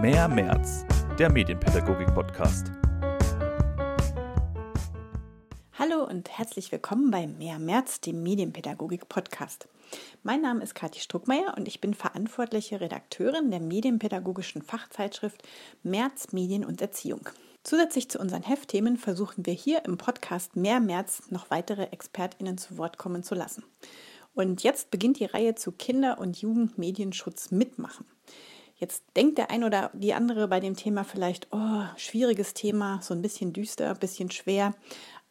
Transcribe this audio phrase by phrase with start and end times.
[0.00, 0.86] Mehr März,
[1.18, 2.70] der Medienpädagogik-Podcast.
[5.74, 9.68] Hallo und herzlich willkommen bei Mehr März, dem Medienpädagogik-Podcast.
[10.22, 15.42] Mein Name ist Kathi Struckmeier und ich bin verantwortliche Redakteurin der medienpädagogischen Fachzeitschrift
[15.82, 17.28] März Medien und Erziehung.
[17.62, 22.78] Zusätzlich zu unseren Heftthemen versuchen wir hier im Podcast Mehr März noch weitere ExpertInnen zu
[22.78, 23.64] Wort kommen zu lassen.
[24.32, 28.06] Und jetzt beginnt die Reihe zu Kinder- und Jugendmedienschutz mitmachen.
[28.80, 33.12] Jetzt denkt der ein oder die andere bei dem Thema vielleicht, oh, schwieriges Thema, so
[33.12, 34.74] ein bisschen düster, ein bisschen schwer.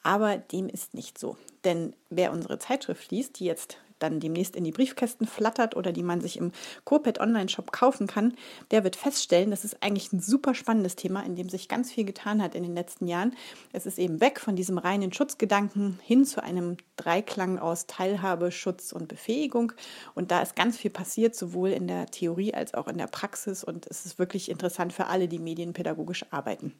[0.03, 1.35] Aber dem ist nicht so.
[1.63, 6.03] Denn wer unsere Zeitschrift liest, die jetzt dann demnächst in die Briefkästen flattert oder die
[6.03, 6.51] man sich im
[6.85, 8.33] Copet Online-Shop kaufen kann,
[8.71, 12.05] der wird feststellen, das ist eigentlich ein super spannendes Thema, in dem sich ganz viel
[12.05, 13.35] getan hat in den letzten Jahren.
[13.73, 18.91] Es ist eben weg von diesem reinen Schutzgedanken hin zu einem Dreiklang aus Teilhabe, Schutz
[18.91, 19.73] und Befähigung.
[20.15, 23.63] Und da ist ganz viel passiert, sowohl in der Theorie als auch in der Praxis.
[23.63, 26.73] Und es ist wirklich interessant für alle, die medienpädagogisch arbeiten.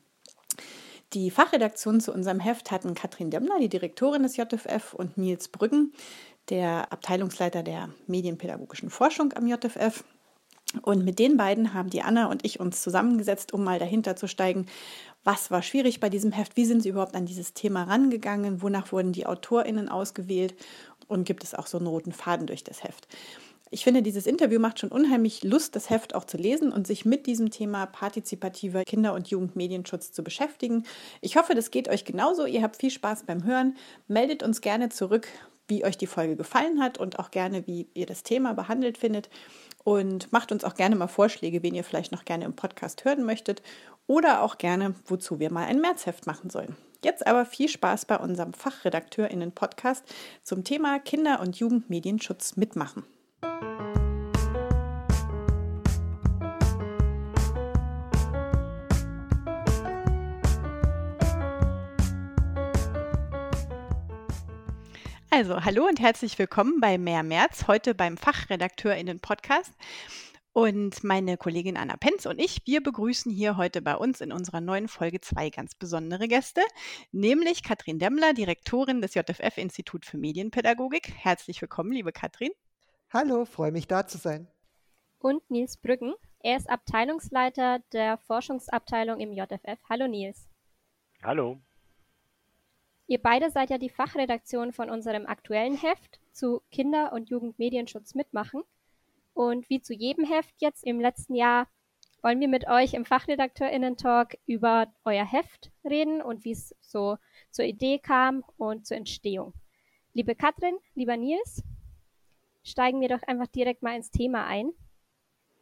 [1.14, 5.92] Die Fachredaktion zu unserem Heft hatten Katrin Demmler, die Direktorin des JFF, und Nils Brüggen,
[6.50, 10.04] der Abteilungsleiter der medienpädagogischen Forschung am JFF.
[10.84, 14.28] Und mit den beiden haben die Anna und ich uns zusammengesetzt, um mal dahinter zu
[14.28, 14.68] steigen,
[15.24, 18.92] was war schwierig bei diesem Heft, wie sind sie überhaupt an dieses Thema rangegangen, wonach
[18.92, 20.54] wurden die AutorInnen ausgewählt
[21.08, 23.08] und gibt es auch so einen roten Faden durch das Heft.
[23.72, 27.06] Ich finde, dieses Interview macht schon unheimlich Lust, das Heft auch zu lesen und sich
[27.06, 30.86] mit diesem Thema partizipativer Kinder- und Jugendmedienschutz zu beschäftigen.
[31.22, 32.48] Ich hoffe, das geht euch genauso.
[32.48, 33.78] Ihr habt viel Spaß beim Hören.
[34.08, 35.28] Meldet uns gerne zurück,
[35.68, 39.30] wie euch die Folge gefallen hat und auch gerne, wie ihr das Thema behandelt findet.
[39.84, 43.24] Und macht uns auch gerne mal Vorschläge, wen ihr vielleicht noch gerne im Podcast hören
[43.24, 43.62] möchtet
[44.08, 46.76] oder auch gerne, wozu wir mal ein Märzheft machen sollen.
[47.04, 50.04] Jetzt aber viel Spaß bei unserem FachredakteurInnen-Podcast
[50.44, 53.04] zum Thema Kinder- und Jugendmedienschutz mitmachen.
[65.32, 69.72] Also, hallo und herzlich willkommen bei Mehr März, heute beim FachredakteurInnen-Podcast.
[70.52, 74.60] Und meine Kollegin Anna Penz und ich, wir begrüßen hier heute bei uns in unserer
[74.60, 76.62] neuen Folge zwei ganz besondere Gäste,
[77.14, 81.14] nämlich Katrin Demmler, Direktorin des JFF Institut für Medienpädagogik.
[81.16, 82.52] Herzlich willkommen, liebe Katrin.
[83.12, 84.48] Hallo, freue mich da zu sein.
[85.18, 86.14] Und Nils Brüggen.
[86.42, 89.80] Er ist Abteilungsleiter der Forschungsabteilung im JFF.
[89.90, 90.48] Hallo Nils.
[91.24, 91.60] Hallo.
[93.08, 98.62] Ihr beide seid ja die Fachredaktion von unserem aktuellen Heft zu Kinder- und Jugendmedienschutz mitmachen.
[99.34, 101.68] Und wie zu jedem Heft jetzt im letzten Jahr
[102.22, 107.18] wollen wir mit euch im Fachredakteurinnen-Talk über euer Heft reden und wie es so
[107.50, 109.56] zur Idee kam und zur Entstehung.
[110.14, 111.64] Liebe Katrin, lieber Nils,
[112.70, 114.72] steigen wir doch einfach direkt mal ins Thema ein.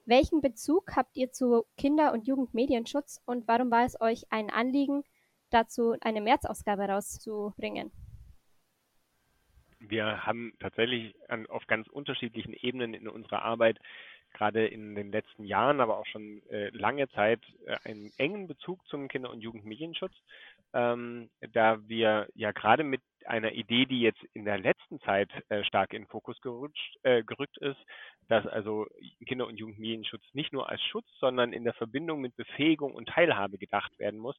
[0.05, 5.03] Welchen Bezug habt ihr zu Kinder- und Jugendmedienschutz und warum war es euch ein Anliegen,
[5.49, 7.91] dazu eine März-Ausgabe rauszubringen?
[9.79, 13.79] Wir haben tatsächlich an, auf ganz unterschiedlichen Ebenen in unserer Arbeit
[14.33, 18.85] gerade in den letzten Jahren, aber auch schon äh, lange Zeit äh, einen engen Bezug
[18.87, 20.13] zum Kinder- und Jugendmedienschutz,
[20.73, 25.63] ähm, da wir ja gerade mit einer Idee, die jetzt in der letzten Zeit äh,
[25.63, 27.79] stark in den Fokus gerutscht, äh, gerückt ist,
[28.27, 28.87] dass also
[29.25, 33.57] Kinder- und Jugendmedienschutz nicht nur als Schutz, sondern in der Verbindung mit Befähigung und Teilhabe
[33.57, 34.35] gedacht werden muss,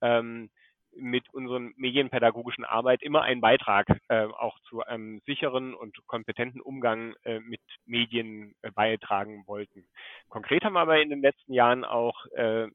[0.00, 0.50] ähm,
[0.96, 7.14] mit unseren medienpädagogischen Arbeit immer einen Beitrag äh, auch zu einem sicheren und kompetenten Umgang
[7.24, 9.86] äh, mit Medien äh, beitragen wollten.
[10.28, 12.66] Konkret haben wir aber in den letzten Jahren auch äh,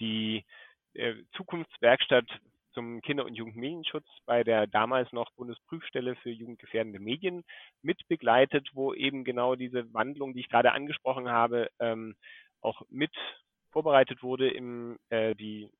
[0.00, 0.44] die
[0.94, 2.26] äh, Zukunftswerkstatt
[2.72, 7.44] zum Kinder- und Jugendmedienschutz bei der damals noch Bundesprüfstelle für jugendgefährdende Medien
[7.82, 12.14] mitbegleitet, wo eben genau diese Wandlung, die ich gerade angesprochen habe, ähm,
[12.60, 13.12] auch mit
[13.70, 15.70] vorbereitet wurde, im, äh, die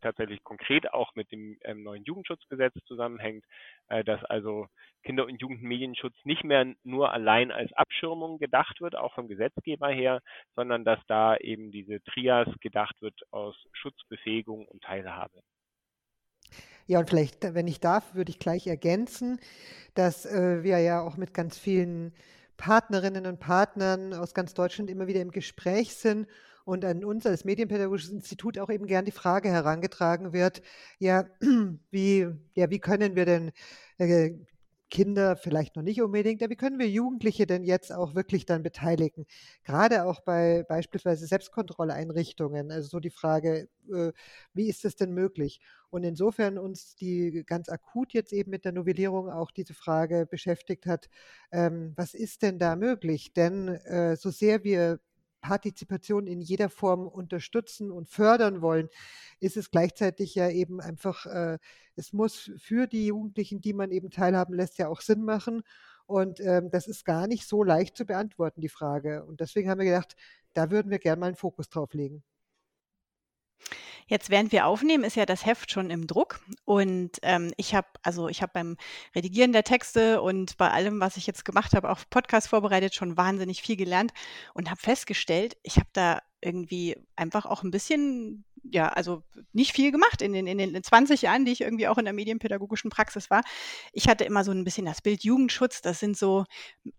[0.00, 3.44] tatsächlich konkret auch mit dem ähm, neuen Jugendschutzgesetz zusammenhängt,
[3.88, 4.68] äh, dass also
[5.02, 10.20] Kinder- und Jugendmedienschutz nicht mehr nur allein als Abschirmung gedacht wird, auch vom Gesetzgeber her,
[10.54, 15.42] sondern dass da eben diese Trias gedacht wird aus Schutzbefähigung und Teilhabe.
[16.86, 19.40] Ja, und vielleicht, wenn ich darf, würde ich gleich ergänzen,
[19.94, 22.12] dass äh, wir ja auch mit ganz vielen
[22.56, 26.28] Partnerinnen und Partnern aus ganz Deutschland immer wieder im Gespräch sind
[26.64, 30.62] und an uns als Medienpädagogisches Institut auch eben gern die Frage herangetragen wird,
[30.98, 31.26] ja,
[31.90, 33.52] wie, ja, wie können wir denn
[33.98, 34.32] äh,
[34.90, 38.62] Kinder vielleicht noch nicht unbedingt, aber wie können wir Jugendliche denn jetzt auch wirklich dann
[38.62, 39.26] beteiligen?
[39.64, 42.70] Gerade auch bei beispielsweise Selbstkontrolleinrichtungen.
[42.70, 44.12] Also so die Frage, äh,
[44.54, 45.60] wie ist das denn möglich?
[45.90, 50.86] Und insofern uns die ganz akut jetzt eben mit der Novellierung auch diese Frage beschäftigt
[50.86, 51.08] hat,
[51.52, 53.32] ähm, was ist denn da möglich?
[53.32, 55.00] Denn äh, so sehr wir
[55.46, 58.88] Partizipation in jeder Form unterstützen und fördern wollen,
[59.38, 61.58] ist es gleichzeitig ja eben einfach, äh,
[61.94, 65.62] es muss für die Jugendlichen, die man eben teilhaben lässt, ja auch Sinn machen.
[66.06, 69.24] Und ähm, das ist gar nicht so leicht zu beantworten, die Frage.
[69.24, 70.16] Und deswegen haben wir gedacht,
[70.52, 72.24] da würden wir gerne mal einen Fokus drauf legen.
[74.08, 76.40] Jetzt, während wir aufnehmen, ist ja das Heft schon im Druck.
[76.64, 78.76] Und ähm, ich habe, also ich habe beim
[79.14, 83.16] Redigieren der Texte und bei allem, was ich jetzt gemacht habe, auch Podcast vorbereitet, schon
[83.16, 84.12] wahnsinnig viel gelernt
[84.54, 89.22] und habe festgestellt, ich habe da irgendwie einfach auch ein bisschen ja, also
[89.52, 92.14] nicht viel gemacht in den, in den 20 Jahren, die ich irgendwie auch in der
[92.14, 93.42] medienpädagogischen Praxis war.
[93.92, 95.82] Ich hatte immer so ein bisschen das Bild Jugendschutz.
[95.82, 96.44] Das sind so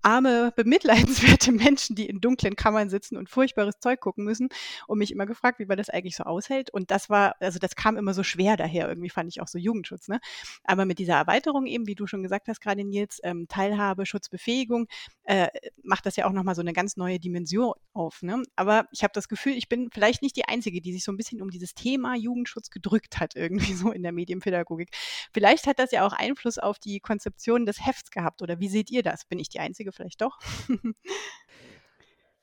[0.02, 4.50] arme, bemitleidenswerte Menschen, die in dunklen Kammern sitzen und furchtbares Zeug gucken müssen
[4.88, 6.70] und mich immer gefragt, wie man das eigentlich so aushält.
[6.72, 8.88] Und das war, also das kam immer so schwer daher.
[8.88, 10.08] Irgendwie fand ich auch so Jugendschutz.
[10.08, 10.20] Ne?
[10.64, 14.88] Aber mit dieser Erweiterung eben, wie du schon gesagt hast, gerade Nils, ähm, Teilhabe, Schutzbefähigung,
[15.28, 15.50] äh,
[15.84, 18.22] macht das ja auch nochmal so eine ganz neue Dimension auf.
[18.22, 18.44] Ne?
[18.56, 21.18] Aber ich habe das Gefühl, ich bin vielleicht nicht die Einzige, die sich so ein
[21.18, 24.90] bisschen um dieses Thema Jugendschutz gedrückt hat, irgendwie so in der Medienpädagogik.
[25.34, 28.42] Vielleicht hat das ja auch Einfluss auf die Konzeption des Hefts gehabt.
[28.42, 29.26] Oder wie seht ihr das?
[29.26, 30.40] Bin ich die Einzige vielleicht doch?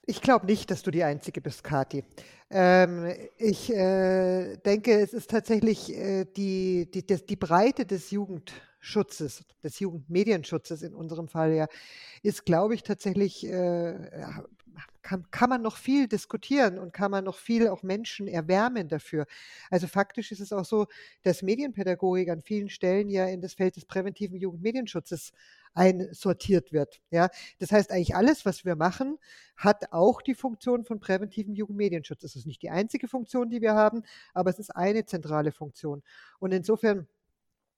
[0.06, 2.04] Ich glaube nicht, dass du die Einzige bist, Kathi.
[2.50, 8.10] Ähm, ich äh, denke, es ist tatsächlich äh, die, die, die Breite des
[8.84, 11.66] Jugendschutzes, des Jugendmedienschutzes in unserem Fall ja,
[12.22, 13.94] ist, glaube ich, tatsächlich äh,
[15.00, 19.26] kann, kann man noch viel diskutieren und kann man noch viel auch Menschen erwärmen dafür.
[19.70, 20.86] Also faktisch ist es auch so,
[21.22, 25.32] dass Medienpädagogik an vielen Stellen ja in das Feld des präventiven Jugendmedienschutzes
[25.72, 27.00] einsortiert wird.
[27.10, 29.19] Ja, das heißt eigentlich alles, was wir machen,
[29.56, 32.22] hat auch die Funktion von präventivem Jugendmedienschutz.
[32.22, 34.02] Es ist nicht die einzige Funktion, die wir haben,
[34.34, 36.02] aber es ist eine zentrale Funktion.
[36.38, 37.08] Und insofern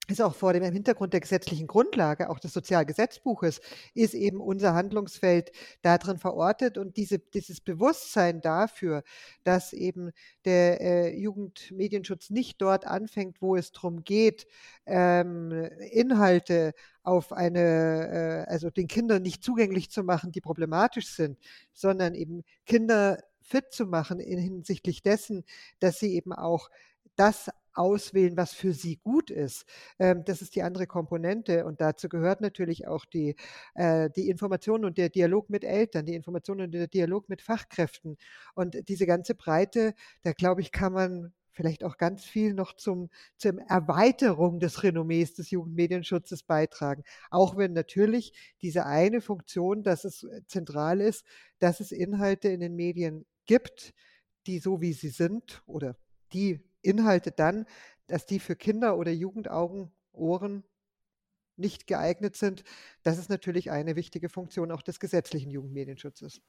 [0.08, 3.60] ist auch vor dem Hintergrund der gesetzlichen Grundlage, auch des Sozialgesetzbuches,
[3.94, 5.50] ist eben unser Handlungsfeld
[5.82, 6.78] darin verortet.
[6.78, 9.02] Und diese, dieses Bewusstsein dafür,
[9.44, 10.12] dass eben
[10.44, 14.46] der äh, Jugendmedienschutz nicht dort anfängt, wo es darum geht,
[14.86, 15.52] ähm,
[15.90, 16.72] Inhalte
[17.02, 21.38] auf eine, äh, also den Kindern nicht zugänglich zu machen, die problematisch sind,
[21.72, 25.44] sondern eben Kinder fit zu machen in hinsichtlich dessen,
[25.78, 26.68] dass sie eben auch
[27.14, 29.64] das auswählen, was für sie gut ist.
[29.98, 33.36] Ähm, das ist die andere Komponente und dazu gehört natürlich auch die,
[33.74, 38.16] äh, die Information und der Dialog mit Eltern, die Information und der Dialog mit Fachkräften.
[38.54, 43.08] Und diese ganze Breite, da glaube ich, kann man vielleicht auch ganz viel noch zum,
[43.38, 47.02] zur Erweiterung des Renommees des Jugendmedienschutzes beitragen.
[47.30, 51.24] Auch wenn natürlich diese eine Funktion, dass es zentral ist,
[51.58, 53.94] dass es Inhalte in den Medien gibt,
[54.46, 55.96] die so wie sie sind oder
[56.32, 57.66] die Inhalte dann,
[58.06, 60.64] dass die für Kinder oder Jugendaugen, Ohren
[61.56, 62.64] nicht geeignet sind.
[63.02, 66.40] Das ist natürlich eine wichtige Funktion auch des gesetzlichen Jugendmedienschutzes.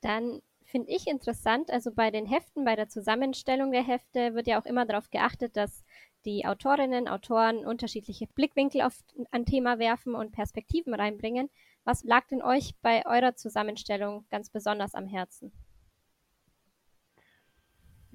[0.00, 4.60] Dann finde ich interessant, also bei den Heften, bei der Zusammenstellung der Hefte wird ja
[4.60, 5.84] auch immer darauf geachtet, dass
[6.24, 8.98] die Autorinnen, Autoren unterschiedliche Blickwinkel auf
[9.30, 11.50] ein Thema werfen und Perspektiven reinbringen.
[11.84, 15.52] Was lag denn euch bei eurer Zusammenstellung ganz besonders am Herzen?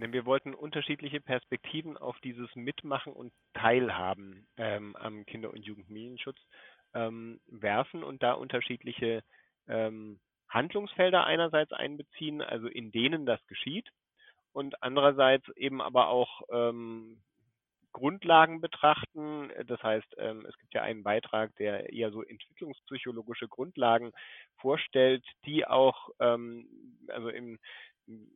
[0.01, 6.37] Denn wir wollten unterschiedliche Perspektiven auf dieses Mitmachen und Teilhaben ähm, am Kinder- und Jugendmedienschutz
[6.95, 9.23] ähm, werfen und da unterschiedliche
[9.67, 13.87] ähm, Handlungsfelder einerseits einbeziehen, also in denen das geschieht,
[14.53, 17.21] und andererseits eben aber auch ähm,
[17.93, 19.51] Grundlagen betrachten.
[19.67, 24.11] Das heißt, ähm, es gibt ja einen Beitrag, der eher so entwicklungspsychologische Grundlagen
[24.57, 26.67] vorstellt, die auch ähm,
[27.07, 27.59] also im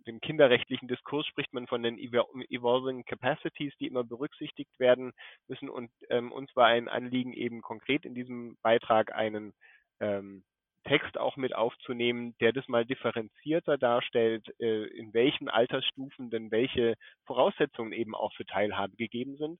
[0.07, 5.13] dem kinderrechtlichen Diskurs spricht man von den Evolving Capacities, die immer berücksichtigt werden
[5.47, 5.69] müssen.
[5.69, 9.53] Und ähm, uns war ein Anliegen, eben konkret in diesem Beitrag einen
[9.99, 10.43] ähm,
[10.85, 16.95] Text auch mit aufzunehmen, der das mal differenzierter darstellt, äh, in welchen Altersstufen denn welche
[17.25, 19.59] Voraussetzungen eben auch für Teilhabe gegeben sind.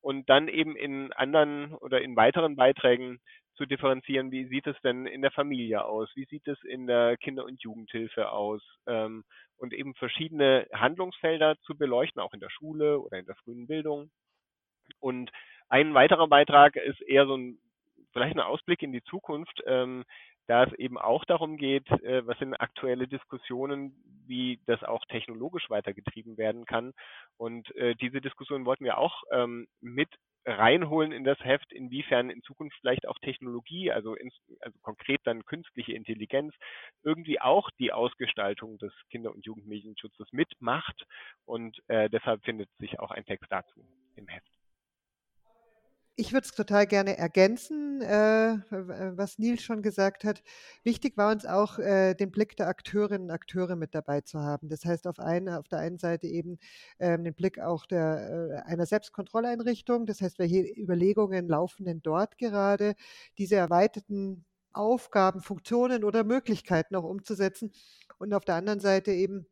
[0.00, 3.20] Und dann eben in anderen oder in weiteren Beiträgen
[3.54, 7.16] zu differenzieren, wie sieht es denn in der Familie aus, wie sieht es in der
[7.16, 9.24] Kinder- und Jugendhilfe aus ähm,
[9.58, 14.10] und eben verschiedene Handlungsfelder zu beleuchten, auch in der Schule oder in der frühen Bildung.
[15.00, 15.30] Und
[15.68, 17.58] ein weiterer Beitrag ist eher so ein,
[18.12, 20.04] vielleicht ein Ausblick in die Zukunft, ähm,
[20.46, 23.94] da es eben auch darum geht, äh, was sind aktuelle Diskussionen,
[24.26, 26.92] wie das auch technologisch weitergetrieben werden kann.
[27.36, 30.08] Und äh, diese Diskussion wollten wir auch ähm, mit
[30.44, 35.44] reinholen in das Heft, inwiefern in Zukunft vielleicht auch Technologie, also, ins, also konkret dann
[35.44, 36.54] künstliche Intelligenz,
[37.02, 41.06] irgendwie auch die Ausgestaltung des Kinder- und Jugendmedienschutzes mitmacht.
[41.44, 44.51] Und äh, deshalb findet sich auch ein Text dazu im Heft.
[46.16, 50.42] Ich würde es total gerne ergänzen, äh, was Nils schon gesagt hat.
[50.84, 54.68] Wichtig war uns auch, äh, den Blick der Akteurinnen und Akteure mit dabei zu haben.
[54.68, 56.58] Das heißt, auf, eine, auf der einen Seite eben
[56.98, 60.04] ähm, den Blick auch der, äh, einer Selbstkontrolleinrichtung.
[60.06, 62.94] Das heißt, welche Überlegungen laufen denn dort gerade,
[63.38, 67.72] diese erweiterten Aufgaben, Funktionen oder Möglichkeiten auch umzusetzen.
[68.18, 69.46] Und auf der anderen Seite eben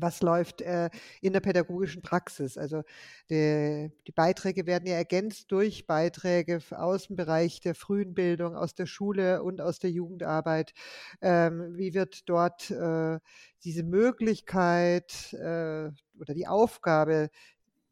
[0.00, 0.90] was läuft äh,
[1.20, 2.56] in der pädagogischen Praxis.
[2.56, 2.82] Also
[3.30, 8.74] die, die, Beiträge werden ja ergänzt durch Beiträge aus dem Bereich der frühen Bildung, aus
[8.74, 10.72] der Schule und aus der Jugendarbeit.
[11.20, 13.18] Ähm, wie wird dort äh,
[13.64, 17.30] diese Möglichkeit äh, oder die Aufgabe,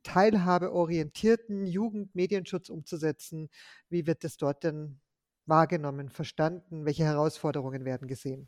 [0.02, 3.50] teilhabeorientierten Jugendmedienschutz umzusetzen,
[3.88, 5.00] wie wird es dort denn
[5.46, 6.84] wahrgenommen, verstanden?
[6.84, 8.46] Welche Herausforderungen werden gesehen?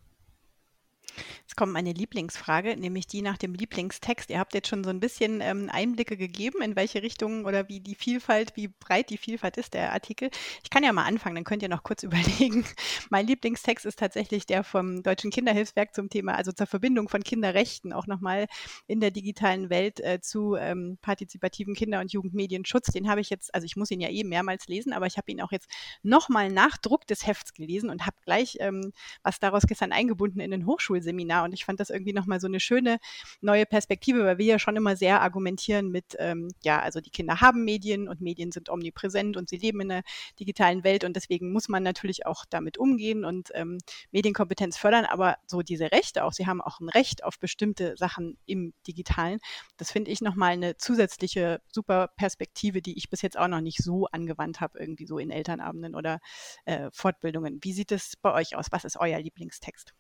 [1.41, 4.31] Jetzt kommt meine Lieblingsfrage, nämlich die nach dem Lieblingstext.
[4.31, 7.81] Ihr habt jetzt schon so ein bisschen ähm, Einblicke gegeben, in welche Richtung oder wie
[7.81, 10.31] die Vielfalt, wie breit die Vielfalt ist, der Artikel.
[10.63, 12.65] Ich kann ja mal anfangen, dann könnt ihr noch kurz überlegen.
[13.11, 17.93] Mein Lieblingstext ist tatsächlich der vom Deutschen Kinderhilfswerk zum Thema, also zur Verbindung von Kinderrechten,
[17.93, 18.47] auch nochmal
[18.87, 22.87] in der digitalen Welt äh, zu ähm, partizipativen Kinder- und Jugendmedienschutz.
[22.93, 25.31] Den habe ich jetzt, also ich muss ihn ja eh mehrmals lesen, aber ich habe
[25.31, 25.69] ihn auch jetzt
[26.03, 30.51] nochmal nach Druck des Hefts gelesen und habe gleich ähm, was daraus gestern eingebunden in
[30.51, 31.45] den Hochschulseminar Seminar.
[31.45, 32.99] Und ich fand das irgendwie nochmal so eine schöne
[33.41, 37.41] neue Perspektive, weil wir ja schon immer sehr argumentieren mit, ähm, ja, also die Kinder
[37.41, 40.03] haben Medien und Medien sind omnipräsent und sie leben in einer
[40.39, 43.79] digitalen Welt und deswegen muss man natürlich auch damit umgehen und ähm,
[44.11, 48.37] Medienkompetenz fördern, aber so diese Rechte auch, sie haben auch ein Recht auf bestimmte Sachen
[48.47, 49.39] im Digitalen.
[49.77, 53.83] Das finde ich nochmal eine zusätzliche super Perspektive, die ich bis jetzt auch noch nicht
[53.83, 56.21] so angewandt habe, irgendwie so in Elternabenden oder
[56.65, 57.59] äh, Fortbildungen.
[57.63, 58.67] Wie sieht es bei euch aus?
[58.71, 59.95] Was ist euer Lieblingstext?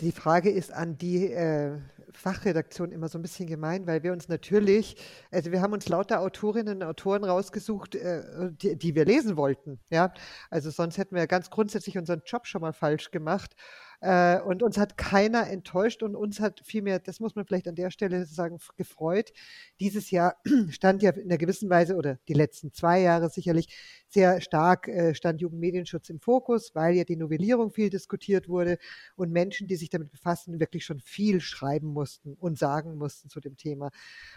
[0.00, 1.78] Die Frage ist an die äh,
[2.12, 4.96] Fachredaktion immer so ein bisschen gemein, weil wir uns natürlich,
[5.30, 9.80] also wir haben uns lauter Autorinnen und Autoren rausgesucht, äh, die, die, wir lesen wollten.
[9.90, 10.12] Ja,
[10.50, 13.56] also sonst hätten wir ganz grundsätzlich unseren Job schon mal falsch gemacht.
[14.04, 17.74] Äh, und uns hat keiner enttäuscht und uns hat vielmehr, das muss man vielleicht an
[17.74, 19.32] der Stelle sagen, gefreut.
[19.80, 20.36] Dieses Jahr
[20.68, 23.74] stand ja in einer gewissen Weise oder die letzten zwei Jahre sicherlich
[24.08, 28.76] sehr stark äh, stand Jugendmedienschutz im Fokus, weil ja die Novellierung viel diskutiert wurde
[29.16, 33.40] und Menschen, die sich damit befassen, wirklich schon viel schreiben mussten und sagen mussten zu
[33.40, 33.90] dem Thema.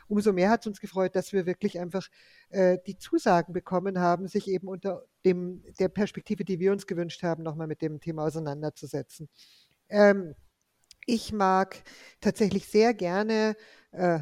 [0.07, 2.07] Umso mehr hat es uns gefreut, dass wir wirklich einfach
[2.51, 7.23] äh, die Zusagen bekommen haben, sich eben unter dem, der Perspektive, die wir uns gewünscht
[7.23, 9.29] haben, nochmal mit dem Thema auseinanderzusetzen.
[9.89, 10.35] Ähm,
[11.05, 11.83] ich mag
[12.21, 13.55] tatsächlich sehr gerne
[13.91, 14.19] äh,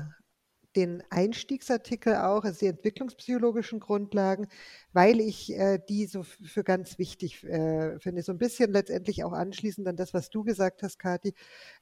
[0.76, 4.48] den Einstiegsartikel auch, also die entwicklungspsychologischen Grundlagen,
[4.94, 8.22] weil ich äh, die so für ganz wichtig äh, finde.
[8.22, 11.34] So ein bisschen letztendlich auch anschließend an das, was du gesagt hast, Kathi,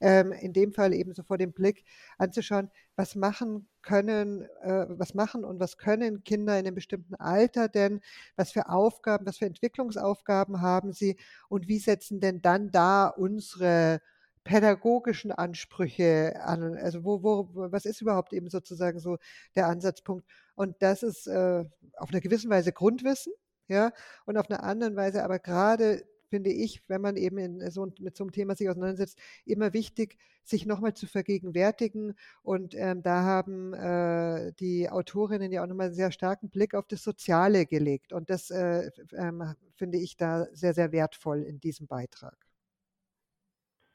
[0.01, 1.83] ähm, in dem Fall eben so vor dem Blick
[2.17, 7.67] anzuschauen, was machen können, äh, was machen und was können Kinder in einem bestimmten Alter
[7.67, 8.01] denn,
[8.35, 11.17] was für Aufgaben, was für Entwicklungsaufgaben haben sie
[11.49, 14.01] und wie setzen denn dann da unsere
[14.43, 16.77] pädagogischen Ansprüche an?
[16.77, 19.17] Also wo, wo, was ist überhaupt eben sozusagen so
[19.55, 20.25] der Ansatzpunkt?
[20.55, 21.65] Und das ist äh,
[21.97, 23.33] auf einer gewissen Weise Grundwissen,
[23.67, 23.91] ja,
[24.25, 28.17] und auf einer anderen Weise aber gerade finde ich, wenn man eben in so, mit
[28.17, 32.15] so einem Thema sich auseinandersetzt, immer wichtig, sich nochmal zu vergegenwärtigen.
[32.41, 36.87] Und ähm, da haben äh, die Autorinnen ja auch nochmal einen sehr starken Blick auf
[36.87, 38.13] das Soziale gelegt.
[38.13, 39.31] Und das äh, äh,
[39.75, 42.35] finde ich da sehr, sehr wertvoll in diesem Beitrag.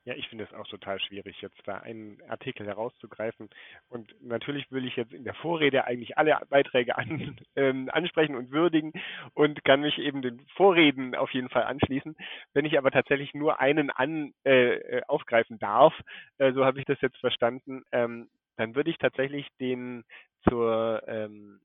[0.09, 3.51] Ja, ich finde es auch total schwierig, jetzt da einen Artikel herauszugreifen.
[3.91, 8.51] Und natürlich will ich jetzt in der Vorrede eigentlich alle Beiträge an, ähm, ansprechen und
[8.51, 8.95] würdigen
[9.35, 12.17] und kann mich eben den Vorreden auf jeden Fall anschließen.
[12.55, 15.93] Wenn ich aber tatsächlich nur einen an, äh, äh aufgreifen darf,
[16.39, 20.05] äh, so habe ich das jetzt verstanden, ähm, dann würde ich tatsächlich den
[20.49, 21.61] zur, ähm,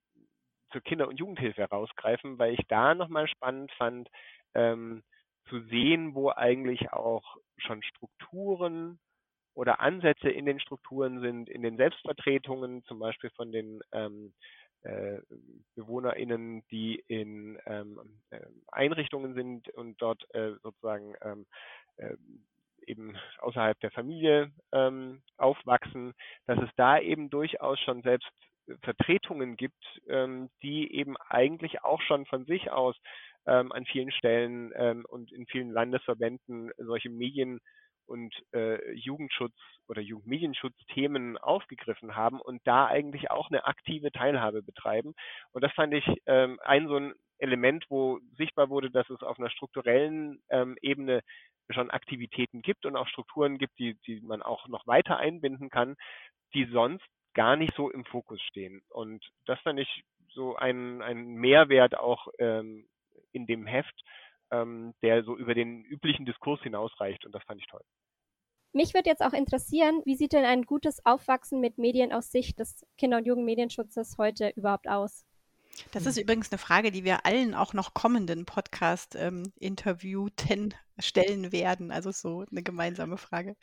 [0.74, 4.10] zur Kinder- und Jugendhilfe herausgreifen, weil ich da nochmal spannend fand,
[4.54, 5.02] ähm,
[5.50, 9.00] zu sehen, wo eigentlich auch schon Strukturen
[9.54, 14.34] oder Ansätze in den Strukturen sind, in den Selbstvertretungen, zum Beispiel von den ähm,
[14.84, 15.20] äh,
[15.76, 18.00] BewohnerInnen, die in ähm,
[18.32, 18.40] äh,
[18.72, 21.46] Einrichtungen sind und dort äh, sozusagen ähm,
[21.98, 22.16] äh,
[22.86, 26.14] eben außerhalb der Familie ähm, aufwachsen,
[26.48, 28.30] dass es da eben durchaus schon selbst
[28.82, 32.96] Vertretungen gibt, ähm, die eben eigentlich auch schon von sich aus
[33.46, 37.60] ähm, an vielen Stellen ähm, und in vielen Landesverbänden solche Medien-
[38.06, 39.56] und äh, Jugendschutz
[39.88, 45.14] oder Jugendmedienschutzthemen aufgegriffen haben und da eigentlich auch eine aktive Teilhabe betreiben.
[45.52, 49.40] Und das fand ich ähm, ein so ein Element, wo sichtbar wurde, dass es auf
[49.40, 51.22] einer strukturellen ähm, Ebene
[51.70, 55.96] schon Aktivitäten gibt und auch Strukturen gibt, die, die man auch noch weiter einbinden kann,
[56.54, 58.82] die sonst gar nicht so im Fokus stehen.
[58.90, 62.86] Und das fand ich so einen, einen Mehrwert auch ähm,
[63.34, 64.04] in dem Heft,
[64.52, 67.84] ähm, der so über den üblichen Diskurs hinausreicht und das fand ich toll.
[68.76, 72.58] Mich würde jetzt auch interessieren, wie sieht denn ein gutes Aufwachsen mit Medien aus Sicht
[72.60, 75.26] des Kinder- und Jugendmedienschutzes heute überhaupt aus?
[75.92, 81.92] Das ist übrigens eine Frage, die wir allen auch noch kommenden Podcast-Interviewten ähm, stellen werden.
[81.92, 83.58] Also so eine gemeinsame Frage.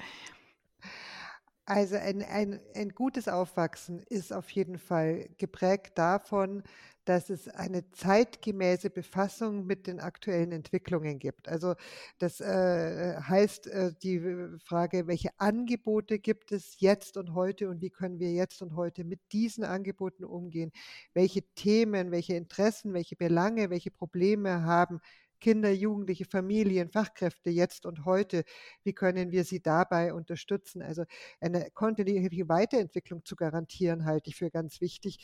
[1.67, 6.63] Also ein, ein, ein gutes Aufwachsen ist auf jeden Fall geprägt davon,
[7.11, 11.49] dass es eine zeitgemäße Befassung mit den aktuellen Entwicklungen gibt.
[11.49, 11.75] Also
[12.19, 14.21] das äh, heißt äh, die
[14.65, 19.03] Frage, welche Angebote gibt es jetzt und heute und wie können wir jetzt und heute
[19.03, 20.71] mit diesen Angeboten umgehen?
[21.13, 25.01] Welche Themen, welche Interessen, welche Belange, welche Probleme haben
[25.41, 28.45] Kinder, Jugendliche, Familien, Fachkräfte jetzt und heute,
[28.85, 30.83] wie können wir sie dabei unterstützen?
[30.83, 31.05] Also
[31.41, 35.19] eine kontinuierliche Weiterentwicklung zu garantieren, halte ich für ganz wichtig.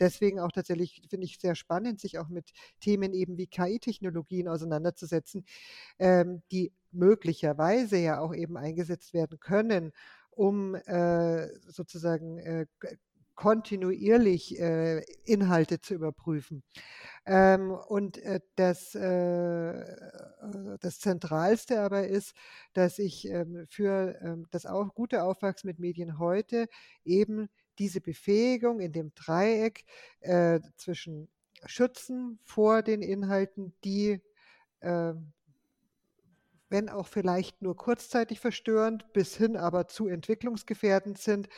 [0.00, 5.44] Deswegen auch tatsächlich finde ich sehr spannend, sich auch mit Themen eben wie KI-Technologien auseinanderzusetzen,
[5.98, 9.92] ähm, die möglicherweise ja auch eben eingesetzt werden können,
[10.30, 12.66] um äh, sozusagen äh,
[13.38, 16.64] kontinuierlich äh, Inhalte zu überprüfen.
[17.24, 19.84] Ähm, und äh, das, äh,
[20.80, 22.34] das Zentralste aber ist,
[22.72, 26.66] dass ich ähm, für ähm, das auch gute Aufwachsen mit Medien heute
[27.04, 29.84] eben diese Befähigung in dem Dreieck
[30.18, 31.28] äh, zwischen
[31.64, 34.20] Schützen vor den Inhalten, die
[34.80, 35.32] ähm,
[36.70, 41.48] wenn auch vielleicht nur kurzzeitig verstörend, bis hin aber zu entwicklungsgefährdend sind,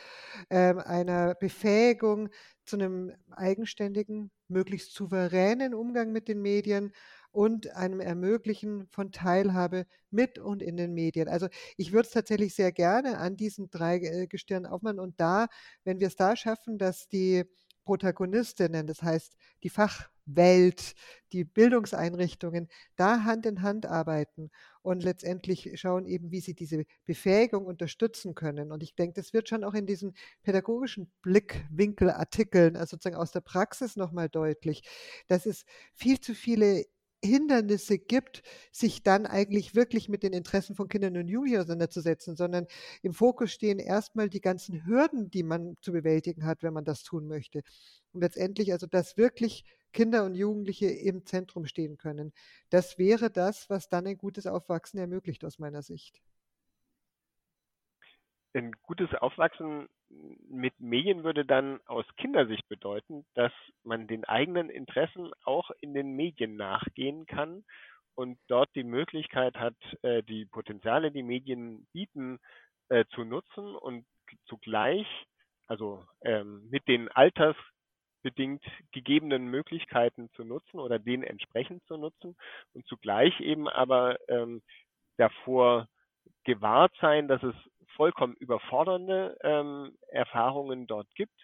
[0.49, 2.29] äh, einer Befähigung
[2.65, 6.93] zu einem eigenständigen, möglichst souveränen Umgang mit den Medien
[7.31, 11.27] und einem Ermöglichen von Teilhabe mit und in den Medien.
[11.27, 15.47] Also ich würde es tatsächlich sehr gerne an diesen drei äh, Gestirnen aufmachen und da,
[15.83, 17.45] wenn wir es da schaffen, dass die
[17.85, 20.93] Protagonistinnen, das heißt die Fachwelt,
[21.31, 24.51] die Bildungseinrichtungen, da Hand in Hand arbeiten
[24.81, 28.71] und letztendlich schauen eben, wie sie diese Befähigung unterstützen können.
[28.71, 30.13] Und ich denke, das wird schon auch in diesen
[30.43, 34.83] pädagogischen Blickwinkelartikeln, also sozusagen aus der Praxis nochmal deutlich,
[35.27, 36.85] dass es viel zu viele
[37.23, 42.67] Hindernisse gibt, sich dann eigentlich wirklich mit den Interessen von Kindern und Jugendlichen auseinanderzusetzen, sondern
[43.03, 47.03] im Fokus stehen erstmal die ganzen Hürden, die man zu bewältigen hat, wenn man das
[47.03, 47.61] tun möchte.
[48.13, 52.33] Und letztendlich also, dass wirklich Kinder und Jugendliche im Zentrum stehen können.
[52.69, 56.21] Das wäre das, was dann ein gutes Aufwachsen ermöglicht aus meiner Sicht.
[58.53, 59.87] Ein gutes Aufwachsen
[60.49, 63.51] mit Medien würde dann aus Kindersicht bedeuten, dass
[63.83, 67.63] man den eigenen Interessen auch in den Medien nachgehen kann
[68.15, 72.39] und dort die Möglichkeit hat, äh, die Potenziale, die Medien bieten,
[72.89, 74.05] äh, zu nutzen und
[74.45, 75.07] zugleich,
[75.67, 82.35] also ähm, mit den altersbedingt gegebenen Möglichkeiten zu nutzen oder denen entsprechend zu nutzen
[82.73, 84.61] und zugleich eben aber ähm,
[85.17, 85.87] davor
[86.43, 87.55] gewahrt sein, dass es
[87.95, 91.39] vollkommen überfordernde ähm, Erfahrungen dort gibt,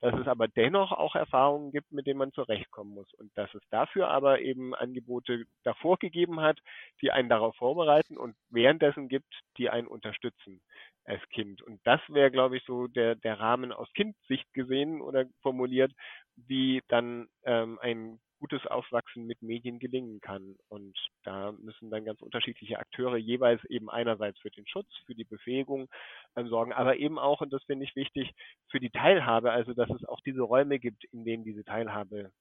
[0.00, 3.62] dass es aber dennoch auch Erfahrungen gibt, mit denen man zurechtkommen muss und dass es
[3.70, 6.58] dafür aber eben Angebote davor gegeben hat,
[7.02, 10.62] die einen darauf vorbereiten und währenddessen gibt, die einen unterstützen
[11.04, 11.60] als Kind.
[11.62, 15.92] Und das wäre, glaube ich, so der, der Rahmen aus Kindsicht gesehen oder formuliert,
[16.36, 20.56] wie dann ähm, ein gutes Aufwachsen mit Medien gelingen kann.
[20.68, 25.24] Und da müssen dann ganz unterschiedliche Akteure jeweils eben einerseits für den Schutz, für die
[25.24, 25.88] Befähigung
[26.36, 28.32] ähm, sorgen, aber eben auch, und das finde ich wichtig,
[28.68, 32.32] für die Teilhabe, also dass es auch diese Räume gibt, in denen diese Teilhabe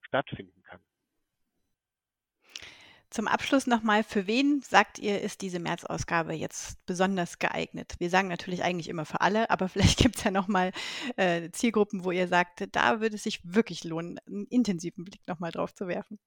[0.00, 0.80] stattfinden kann.
[3.12, 7.92] Zum Abschluss nochmal, für wen sagt ihr, ist diese März-Ausgabe jetzt besonders geeignet?
[7.98, 10.72] Wir sagen natürlich eigentlich immer für alle, aber vielleicht gibt es ja nochmal
[11.18, 15.50] äh, Zielgruppen, wo ihr sagt, da würde es sich wirklich lohnen, einen intensiven Blick nochmal
[15.52, 16.18] drauf zu werfen.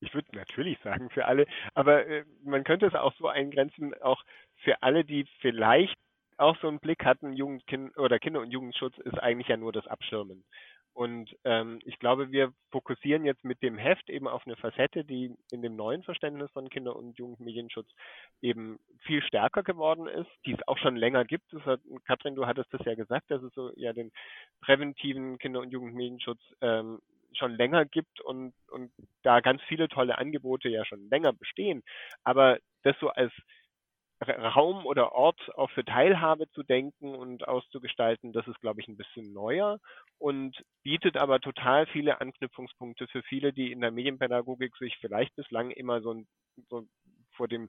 [0.00, 4.24] Ich würde natürlich sagen für alle, aber äh, man könnte es auch so eingrenzen, auch
[4.64, 5.96] für alle, die vielleicht
[6.38, 9.72] auch so einen Blick hatten, Jugend, kind, oder Kinder- und Jugendschutz ist eigentlich ja nur
[9.72, 10.44] das Abschirmen.
[10.96, 15.36] Und ähm, ich glaube, wir fokussieren jetzt mit dem Heft eben auf eine Facette, die
[15.52, 17.90] in dem neuen Verständnis von Kinder- und Jugendmedienschutz
[18.40, 21.52] eben viel stärker geworden ist, die es auch schon länger gibt.
[21.52, 24.10] Das hat, Katrin, du hattest das ja gesagt, dass es so ja den
[24.62, 27.02] präventiven Kinder- und Jugendmedienschutz ähm,
[27.34, 28.90] schon länger gibt und, und
[29.22, 31.82] da ganz viele tolle Angebote ja schon länger bestehen.
[32.24, 33.34] Aber das so als
[34.22, 38.96] Raum oder Ort auch für Teilhabe zu denken und auszugestalten, das ist, glaube ich, ein
[38.96, 39.78] bisschen neuer
[40.18, 45.70] und bietet aber total viele Anknüpfungspunkte für viele, die in der Medienpädagogik sich vielleicht bislang
[45.70, 46.22] immer so,
[46.68, 46.86] so
[47.36, 47.68] vor dem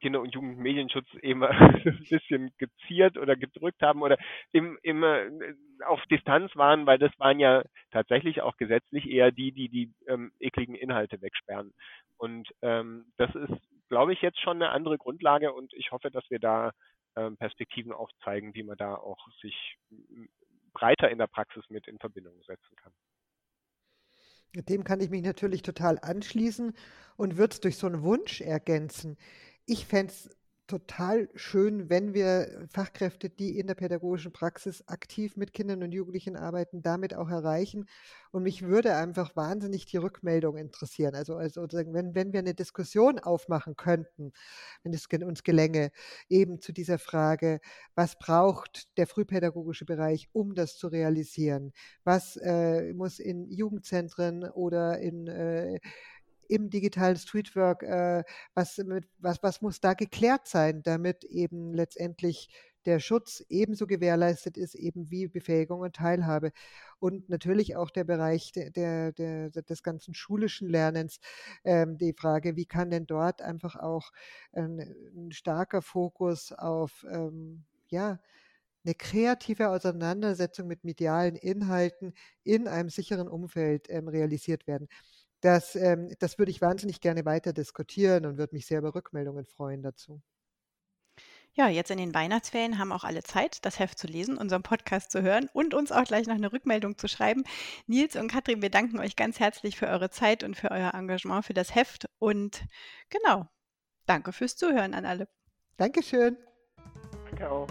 [0.00, 4.18] Kinder- und Jugendmedienschutz eben ein bisschen geziert oder gedrückt haben oder
[4.52, 5.30] im, im, äh,
[5.86, 10.32] auf Distanz waren, weil das waren ja tatsächlich auch gesetzlich eher die, die die ähm,
[10.38, 11.72] ekligen Inhalte wegsperren.
[12.18, 13.52] Und ähm, das ist,
[13.88, 16.72] glaube ich, jetzt schon eine andere Grundlage und ich hoffe, dass wir da
[17.16, 19.78] ähm, Perspektiven aufzeigen, wie man da auch sich
[20.72, 22.92] breiter in der Praxis mit in Verbindung setzen kann.
[24.54, 26.74] Dem kann ich mich natürlich total anschließen
[27.16, 29.16] und würde es durch so einen Wunsch ergänzen.
[29.66, 30.30] Ich fände es
[30.66, 36.36] total schön, wenn wir Fachkräfte, die in der pädagogischen Praxis aktiv mit Kindern und Jugendlichen
[36.36, 37.86] arbeiten, damit auch erreichen.
[38.32, 41.14] Und mich würde einfach wahnsinnig die Rückmeldung interessieren.
[41.14, 44.32] Also, also wenn, wenn wir eine Diskussion aufmachen könnten,
[44.82, 45.90] wenn es uns gelänge,
[46.28, 47.60] eben zu dieser Frage,
[47.94, 51.72] was braucht der frühpädagogische Bereich, um das zu realisieren?
[52.04, 55.78] Was äh, muss in Jugendzentren oder in äh,
[56.48, 62.48] im digitalen Streetwork, äh, was, mit, was, was muss da geklärt sein, damit eben letztendlich
[62.86, 66.52] der Schutz ebenso gewährleistet ist, eben wie Befähigung und Teilhabe.
[66.98, 71.18] Und natürlich auch der Bereich der, der, der des ganzen schulischen Lernens,
[71.64, 74.12] ähm, die Frage, wie kann denn dort einfach auch
[74.52, 78.20] ein, ein starker Fokus auf, ähm, ja,
[78.84, 84.88] eine kreative Auseinandersetzung mit medialen Inhalten in einem sicheren Umfeld ähm, realisiert werden.
[85.40, 89.44] Das, ähm, das würde ich wahnsinnig gerne weiter diskutieren und würde mich sehr über Rückmeldungen
[89.44, 90.22] freuen dazu.
[91.52, 95.10] Ja, jetzt in den Weihnachtsferien haben auch alle Zeit, das Heft zu lesen, unseren Podcast
[95.10, 97.44] zu hören und uns auch gleich noch eine Rückmeldung zu schreiben.
[97.86, 101.46] Nils und Katrin, wir danken euch ganz herzlich für eure Zeit und für euer Engagement
[101.46, 102.10] für das Heft.
[102.18, 102.62] Und
[103.08, 103.46] genau,
[104.04, 105.28] danke fürs Zuhören an alle.
[105.78, 106.36] Dankeschön.
[107.24, 107.68] Danke auch.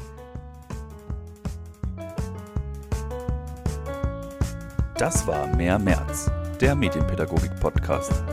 [4.97, 8.24] Das war Mehr März der Medienpädagogik-Podcast.